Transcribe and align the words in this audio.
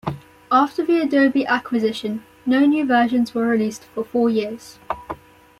After 0.51 0.83
the 0.83 0.99
Adobe 0.99 1.45
acquisition, 1.45 2.23
no 2.43 2.61
new 2.61 2.87
versions 2.87 3.35
were 3.35 3.45
released 3.45 3.83
for 3.83 4.03
four 4.03 4.31
years. 4.31 4.79